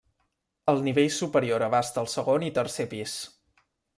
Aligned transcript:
El 0.71 0.79
nivell 0.87 1.09
superior 1.17 1.67
abasta 1.67 2.03
el 2.05 2.09
segon 2.15 2.47
i 2.49 2.51
tercer 2.57 2.87
pis. 2.97 3.17